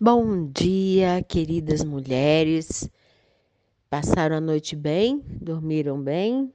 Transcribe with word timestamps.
Bom 0.00 0.50
dia, 0.50 1.22
queridas 1.22 1.84
mulheres. 1.84 2.90
Passaram 3.88 4.36
a 4.36 4.40
noite 4.40 4.74
bem? 4.74 5.22
Dormiram 5.40 6.02
bem? 6.02 6.52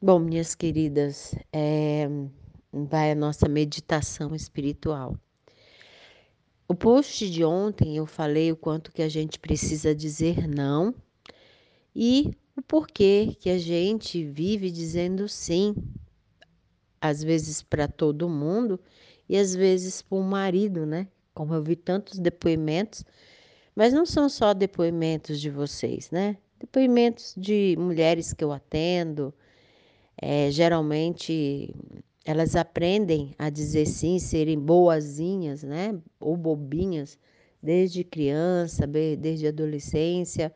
Bom, 0.00 0.20
minhas 0.20 0.54
queridas, 0.54 1.34
é, 1.52 2.08
vai 2.72 3.10
a 3.10 3.14
nossa 3.16 3.48
meditação 3.48 4.36
espiritual. 4.36 5.18
O 6.68 6.76
post 6.76 7.28
de 7.28 7.44
ontem 7.44 7.96
eu 7.96 8.06
falei 8.06 8.52
o 8.52 8.56
quanto 8.56 8.92
que 8.92 9.02
a 9.02 9.08
gente 9.08 9.40
precisa 9.40 9.92
dizer 9.92 10.46
não 10.46 10.94
e 11.94 12.30
o 12.56 12.62
porquê 12.62 13.36
que 13.40 13.50
a 13.50 13.58
gente 13.58 14.22
vive 14.22 14.70
dizendo 14.70 15.28
sim, 15.28 15.74
às 17.00 17.20
vezes 17.20 17.62
para 17.62 17.88
todo 17.88 18.28
mundo 18.28 18.78
e 19.28 19.36
às 19.36 19.56
vezes 19.56 20.02
para 20.02 20.18
o 20.18 20.22
marido, 20.22 20.86
né? 20.86 21.08
Como 21.36 21.54
eu 21.54 21.62
vi 21.62 21.76
tantos 21.76 22.18
depoimentos, 22.18 23.04
mas 23.74 23.92
não 23.92 24.06
são 24.06 24.26
só 24.26 24.54
depoimentos 24.54 25.38
de 25.38 25.50
vocês, 25.50 26.10
né? 26.10 26.38
Depoimentos 26.58 27.34
de 27.36 27.76
mulheres 27.78 28.32
que 28.32 28.42
eu 28.42 28.50
atendo. 28.50 29.34
É, 30.16 30.50
geralmente 30.50 31.74
elas 32.24 32.56
aprendem 32.56 33.34
a 33.38 33.50
dizer 33.50 33.84
sim, 33.84 34.18
serem 34.18 34.58
boazinhas, 34.58 35.62
né? 35.62 35.94
Ou 36.18 36.38
bobinhas, 36.38 37.18
desde 37.62 38.02
criança, 38.02 38.86
desde 38.86 39.46
adolescência. 39.46 40.50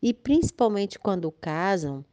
E 0.00 0.14
principalmente 0.14 0.96
quando 0.96 1.32
casam, 1.32 2.04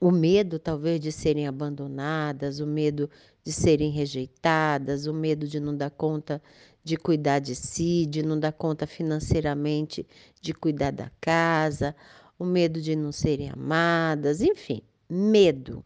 o 0.00 0.10
medo 0.10 0.58
talvez 0.58 0.98
de 0.98 1.12
serem 1.12 1.46
abandonadas, 1.46 2.58
o 2.58 2.66
medo 2.66 3.08
de 3.44 3.52
serem 3.52 3.92
rejeitadas, 3.92 5.06
o 5.06 5.14
medo 5.14 5.46
de 5.46 5.60
não 5.60 5.76
dar 5.76 5.90
conta 5.90 6.42
de 6.84 6.96
cuidar 6.96 7.38
de 7.38 7.54
si, 7.54 8.06
de 8.06 8.22
não 8.22 8.38
dar 8.38 8.52
conta 8.52 8.86
financeiramente 8.86 10.06
de 10.40 10.52
cuidar 10.52 10.90
da 10.90 11.10
casa, 11.20 11.94
o 12.38 12.44
medo 12.44 12.80
de 12.80 12.96
não 12.96 13.12
serem 13.12 13.50
amadas, 13.50 14.40
enfim, 14.40 14.82
medo 15.08 15.82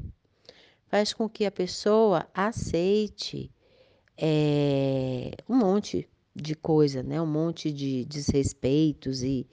faz 0.88 1.12
com 1.12 1.28
que 1.28 1.44
a 1.44 1.50
pessoa 1.50 2.26
aceite 2.32 3.50
é, 4.16 5.32
um 5.48 5.56
monte 5.56 6.08
de 6.34 6.54
coisa, 6.54 7.02
né? 7.02 7.20
Um 7.20 7.26
monte 7.26 7.72
de 7.72 8.04
desrespeitos 8.04 9.22
e, 9.22 9.46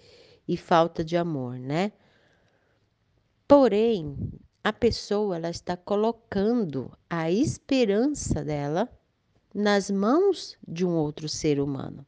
e 0.47 0.55
falta 0.55 1.03
de 1.03 1.17
amor, 1.17 1.57
né? 1.57 1.91
Porém, 3.47 4.15
a 4.63 4.71
pessoa 4.71 5.35
ela 5.35 5.49
está 5.49 5.75
colocando 5.75 6.91
a 7.09 7.29
esperança 7.29 8.43
dela 8.43 8.89
nas 9.53 9.91
mãos 9.91 10.57
de 10.67 10.83
um 10.83 10.95
outro 10.95 11.29
ser 11.29 11.59
humano. 11.59 12.03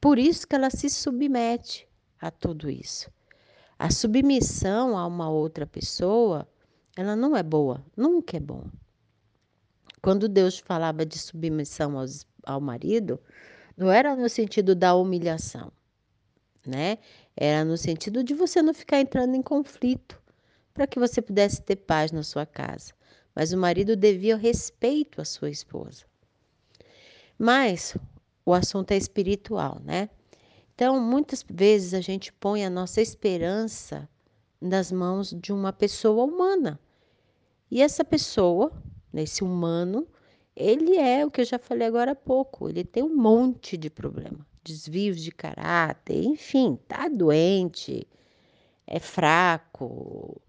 Por 0.00 0.18
isso 0.18 0.46
que 0.46 0.56
ela 0.56 0.70
se 0.70 0.90
submete 0.90 1.88
a 2.20 2.30
tudo 2.30 2.68
isso. 2.68 3.10
A 3.78 3.90
submissão 3.90 4.98
a 4.98 5.06
uma 5.06 5.30
outra 5.30 5.66
pessoa, 5.66 6.48
ela 6.96 7.14
não 7.14 7.36
é 7.36 7.42
boa, 7.42 7.84
nunca 7.96 8.36
é 8.36 8.40
bom. 8.40 8.64
Quando 10.02 10.28
Deus 10.28 10.58
falava 10.58 11.06
de 11.06 11.18
submissão 11.18 11.98
aos, 11.98 12.26
ao 12.42 12.60
marido, 12.60 13.20
não 13.76 13.90
era 13.90 14.16
no 14.16 14.28
sentido 14.28 14.74
da 14.74 14.94
humilhação, 14.94 15.70
né? 16.66 16.98
Era 17.36 17.64
no 17.64 17.76
sentido 17.76 18.24
de 18.24 18.34
você 18.34 18.62
não 18.62 18.72
ficar 18.74 19.00
entrando 19.00 19.34
em 19.34 19.42
conflito 19.42 20.20
para 20.72 20.86
que 20.86 20.98
você 20.98 21.22
pudesse 21.22 21.62
ter 21.62 21.76
paz 21.76 22.10
na 22.10 22.22
sua 22.22 22.46
casa. 22.46 22.92
Mas 23.34 23.52
o 23.52 23.58
marido 23.58 23.94
devia 23.94 24.36
respeito 24.36 25.20
à 25.20 25.24
sua 25.24 25.50
esposa. 25.50 26.04
Mas 27.38 27.96
o 28.44 28.52
assunto 28.52 28.92
é 28.92 28.96
espiritual, 28.96 29.80
né? 29.84 30.08
Então, 30.74 31.00
muitas 31.00 31.44
vezes 31.48 31.94
a 31.94 32.00
gente 32.00 32.32
põe 32.32 32.64
a 32.64 32.70
nossa 32.70 33.00
esperança 33.00 34.08
nas 34.60 34.92
mãos 34.92 35.34
de 35.34 35.52
uma 35.52 35.72
pessoa 35.72 36.24
humana. 36.24 36.78
E 37.70 37.82
essa 37.82 38.04
pessoa, 38.04 38.72
esse 39.14 39.42
humano, 39.42 40.06
ele 40.54 40.96
é 40.96 41.24
o 41.24 41.30
que 41.30 41.40
eu 41.40 41.44
já 41.44 41.58
falei 41.58 41.86
agora 41.86 42.12
há 42.12 42.14
pouco, 42.14 42.68
ele 42.68 42.84
tem 42.84 43.02
um 43.02 43.14
monte 43.14 43.76
de 43.76 43.90
problema, 43.90 44.46
desvios 44.64 45.20
de 45.20 45.30
caráter, 45.30 46.24
enfim, 46.24 46.78
tá 46.88 47.08
doente, 47.08 48.06
é 48.86 48.98
fraco, 48.98 50.40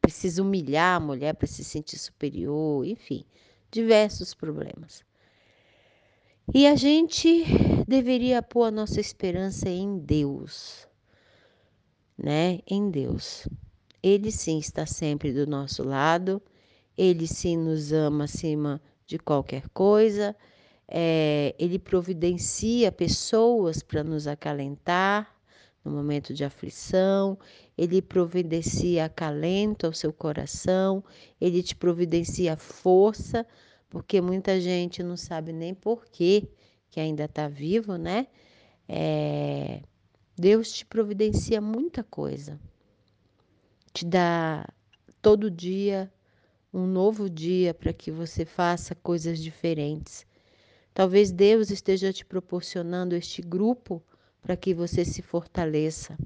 precisa 0.00 0.42
humilhar 0.42 0.96
a 0.96 1.00
mulher 1.00 1.34
para 1.34 1.46
se 1.46 1.64
sentir 1.64 1.98
superior, 1.98 2.84
enfim, 2.84 3.24
diversos 3.70 4.34
problemas. 4.34 5.02
E 6.54 6.66
a 6.66 6.76
gente 6.76 7.44
deveria 7.88 8.40
pôr 8.40 8.64
a 8.64 8.70
nossa 8.70 9.00
esperança 9.00 9.68
em 9.68 9.98
Deus, 9.98 10.86
né? 12.16 12.60
Em 12.66 12.88
Deus. 12.88 13.48
Ele 14.00 14.30
sim 14.30 14.58
está 14.58 14.86
sempre 14.86 15.32
do 15.32 15.44
nosso 15.44 15.82
lado, 15.82 16.40
ele 16.96 17.26
sim 17.26 17.56
nos 17.56 17.92
ama 17.92 18.24
acima 18.24 18.80
de 19.06 19.18
qualquer 19.18 19.68
coisa, 19.70 20.36
é, 20.86 21.52
ele 21.58 21.80
providencia 21.80 22.92
pessoas 22.92 23.82
para 23.82 24.04
nos 24.04 24.28
acalentar, 24.28 25.36
no 25.84 25.90
momento 25.90 26.32
de 26.32 26.44
aflição, 26.44 27.36
ele 27.76 28.00
providencia 28.00 29.04
acalento 29.04 29.86
ao 29.86 29.92
seu 29.92 30.12
coração, 30.12 31.02
ele 31.40 31.62
te 31.62 31.74
providencia 31.74 32.56
força, 32.56 33.44
porque 33.88 34.20
muita 34.20 34.60
gente 34.60 35.02
não 35.02 35.16
sabe 35.16 35.52
nem 35.52 35.74
por 35.74 36.06
que 36.06 36.48
que 36.90 37.00
ainda 37.00 37.24
está 37.24 37.48
vivo, 37.48 37.96
né? 37.96 38.26
É, 38.88 39.82
Deus 40.36 40.72
te 40.72 40.86
providencia 40.86 41.60
muita 41.60 42.04
coisa, 42.04 42.58
te 43.92 44.04
dá 44.04 44.66
todo 45.20 45.50
dia 45.50 46.12
um 46.72 46.86
novo 46.86 47.28
dia 47.28 47.72
para 47.72 47.92
que 47.92 48.10
você 48.10 48.44
faça 48.44 48.94
coisas 48.94 49.38
diferentes. 49.38 50.26
Talvez 50.92 51.30
Deus 51.30 51.70
esteja 51.70 52.12
te 52.12 52.24
proporcionando 52.24 53.14
este 53.14 53.42
grupo 53.42 54.02
para 54.42 54.56
que 54.56 54.72
você 54.72 55.04
se 55.04 55.22
fortaleça. 55.22 56.16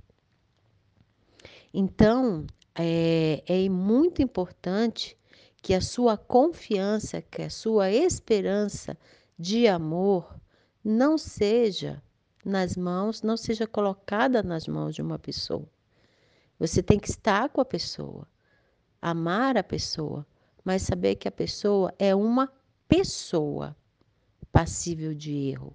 Então, 1.72 2.47
é, 2.75 3.43
é 3.47 3.69
muito 3.69 4.22
importante 4.22 5.16
que 5.62 5.75
a 5.75 5.81
sua 5.81 6.16
confiança, 6.16 7.22
que 7.22 7.43
a 7.43 7.50
sua 7.50 7.91
esperança 7.91 8.97
de 9.38 9.66
amor 9.66 10.38
não 10.82 11.19
seja 11.19 12.03
nas 12.44 12.76
mãos, 12.76 13.22
não 13.22 13.37
seja 13.37 13.66
colocada 13.66 14.43
nas 14.43 14.66
mãos 14.66 14.94
de 14.94 15.03
uma 15.03 15.19
pessoa. 15.19 15.69
Você 16.59 16.82
tem 16.82 16.99
que 16.99 17.09
estar 17.09 17.49
com 17.50 17.60
a 17.60 17.65
pessoa, 17.65 18.26
amar 19.00 19.56
a 19.56 19.62
pessoa, 19.62 20.26
mas 20.65 20.82
saber 20.82 21.16
que 21.16 21.28
a 21.28 21.32
pessoa 21.32 21.94
é 21.99 22.15
uma 22.15 22.50
pessoa 22.88 23.76
passível 24.53 25.15
de 25.15 25.50
erro 25.50 25.75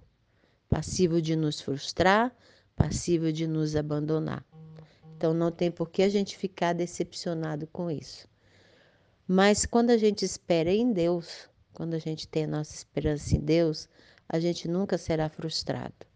passível 0.68 1.20
de 1.20 1.36
nos 1.36 1.60
frustrar, 1.60 2.34
passível 2.74 3.32
de 3.32 3.46
nos 3.46 3.76
abandonar. 3.76 4.44
Então 5.16 5.32
não 5.32 5.50
tem 5.50 5.70
por 5.70 5.88
que 5.88 6.02
a 6.02 6.08
gente 6.08 6.36
ficar 6.36 6.74
decepcionado 6.74 7.66
com 7.68 7.90
isso. 7.90 8.28
Mas 9.26 9.66
quando 9.66 9.90
a 9.90 9.96
gente 9.96 10.24
espera 10.24 10.72
em 10.72 10.92
Deus, 10.92 11.48
quando 11.72 11.94
a 11.94 11.98
gente 11.98 12.28
tem 12.28 12.44
a 12.44 12.48
nossa 12.48 12.74
esperança 12.74 13.36
em 13.36 13.40
Deus, 13.40 13.88
a 14.28 14.38
gente 14.38 14.68
nunca 14.68 14.96
será 14.96 15.28
frustrado. 15.28 16.06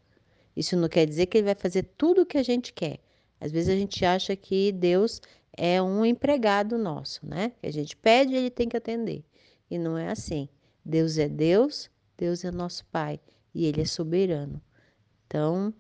Isso 0.57 0.77
não 0.77 0.89
quer 0.89 1.07
dizer 1.07 1.27
que 1.27 1.39
ele 1.39 1.47
vai 1.47 1.55
fazer 1.55 1.85
tudo 1.97 2.23
o 2.23 2.27
que 2.27 2.39
a 2.39 2.43
gente 2.43 2.73
quer. 2.73 2.99
Às 3.41 3.51
vezes 3.51 3.69
a 3.69 3.77
gente 3.77 4.05
acha 4.05 4.37
que 4.37 4.73
Deus 4.73 5.21
é 5.57 5.81
um 5.81 6.05
empregado 6.05 6.79
nosso, 6.79 7.27
né? 7.27 7.53
Que 7.61 7.67
a 7.67 7.73
gente 7.73 7.97
pede 7.97 8.33
e 8.33 8.37
ele 8.37 8.51
tem 8.51 8.69
que 8.69 8.77
atender. 8.77 9.25
E 9.71 9.79
não 9.79 9.97
é 9.97 10.09
assim. 10.09 10.49
Deus 10.85 11.19
é 11.19 11.29
Deus, 11.29 11.91
Deus 12.17 12.45
é 12.45 12.51
nosso 12.51 12.85
Pai 12.87 13.21
e 13.55 13.67
Ele 13.67 13.83
é 13.83 13.85
soberano. 13.85 14.61
Então, 15.27 15.73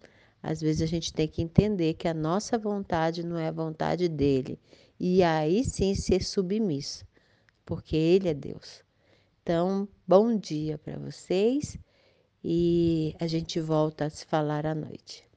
às 0.43 0.61
vezes 0.61 0.83
a 0.83 0.87
gente 0.87 1.13
tem 1.13 1.29
que 1.29 1.43
entender 1.43 1.95
que 1.95 2.09
a 2.09 2.15
nossa 2.15 2.59
vontade 2.59 3.25
não 3.25 3.37
é 3.37 3.49
a 3.49 3.53
vontade 3.53 4.09
dele. 4.09 4.59
E 4.99 5.23
aí 5.23 5.65
sim 5.65 5.95
ser 5.95 6.23
submisso, 6.23 7.05
porque 7.71 7.95
Ele 7.95 8.29
é 8.29 8.35
Deus. 8.35 8.83
Então, 9.41 9.89
bom 10.05 10.37
dia 10.37 10.77
para 10.77 10.99
vocês 10.99 11.79
e 12.43 13.15
a 13.21 13.29
gente 13.29 13.61
volta 13.61 14.07
a 14.07 14.11
se 14.11 14.27
falar 14.27 14.67
à 14.67 14.75
noite. 14.75 15.30